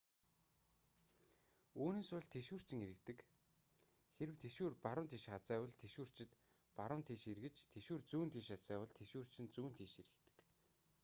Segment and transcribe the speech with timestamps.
[1.81, 3.19] үүнээс болж тэшүүрчин эргэдэг
[4.17, 6.31] хэрэв тэшүүр баруун тийш хазайвал тэшүүрчид
[6.77, 10.35] баруун тийш эргэж тэшүүр зүүн тийш хазайвал тэшүүрчин зүүн тийш эргэдэг